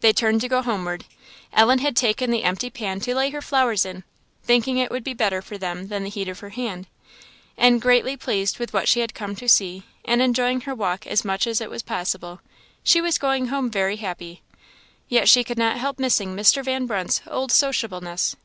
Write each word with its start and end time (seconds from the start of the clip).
They 0.00 0.14
turned 0.14 0.40
to 0.40 0.48
go 0.48 0.62
homeward. 0.62 1.04
Ellen 1.52 1.80
had 1.80 1.94
taken 1.94 2.30
the 2.30 2.44
empty 2.44 2.70
pan 2.70 2.98
to 3.00 3.14
lay 3.14 3.28
her 3.28 3.42
flowers 3.42 3.84
in, 3.84 4.04
thinking 4.42 4.78
it 4.78 4.90
would 4.90 5.04
be 5.04 5.12
better 5.12 5.42
for 5.42 5.58
them 5.58 5.88
than 5.88 6.02
the 6.02 6.08
heat 6.08 6.28
of 6.28 6.40
her 6.40 6.48
hand; 6.48 6.86
and, 7.58 7.78
greatly 7.82 8.16
pleased 8.16 8.58
with 8.58 8.72
what 8.72 8.88
she 8.88 9.00
had 9.00 9.12
come 9.12 9.36
to 9.36 9.50
see, 9.50 9.82
and 10.02 10.22
enjoying 10.22 10.62
her 10.62 10.74
walk 10.74 11.06
as 11.06 11.26
much 11.26 11.46
as 11.46 11.60
it 11.60 11.68
was 11.68 11.82
possible, 11.82 12.40
she 12.82 13.02
was 13.02 13.18
going 13.18 13.48
home 13.48 13.70
very 13.70 13.96
happy, 13.96 14.40
yet 15.10 15.28
she 15.28 15.44
could 15.44 15.58
not 15.58 15.76
help 15.76 15.98
missing 15.98 16.34
Mr. 16.34 16.64
Van 16.64 16.86
Brunt's 16.86 17.20
old 17.26 17.52
sociableness. 17.52 18.36